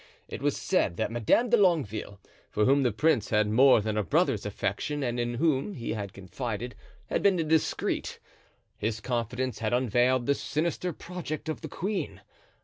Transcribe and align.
It 0.27 0.41
was 0.41 0.57
said 0.57 0.97
that 0.97 1.11
Madame 1.11 1.51
de 1.51 1.57
Longueville, 1.57 2.19
for 2.49 2.65
whom 2.65 2.81
the 2.81 2.91
prince 2.91 3.29
had 3.29 3.47
more 3.47 3.81
than 3.81 3.97
a 3.97 4.03
brother's 4.03 4.47
affection 4.47 5.03
and 5.03 5.19
in 5.19 5.35
whom 5.35 5.75
he 5.75 5.93
had 5.93 6.11
confided, 6.11 6.73
had 7.11 7.21
been 7.21 7.37
indiscreet. 7.39 8.17
His 8.79 8.99
confidence 8.99 9.59
had 9.59 9.73
unveiled 9.73 10.25
the 10.25 10.33
sinister 10.33 10.91
project 10.91 11.47
of 11.49 11.61
the 11.61 11.69
queen. 11.69 12.21